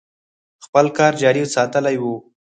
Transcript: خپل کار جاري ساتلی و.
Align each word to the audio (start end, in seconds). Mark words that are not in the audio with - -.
خپل 0.65 0.85
کار 0.97 1.13
جاري 1.21 1.41
ساتلی 1.55 1.97
و. 2.01 2.03